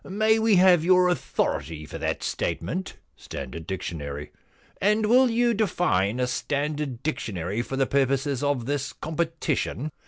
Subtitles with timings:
[0.01, 2.95] * May we have your authority for that statement?
[3.15, 9.91] Standard dictionary.'* * And will you define a standard dictionary for the purposes of this competition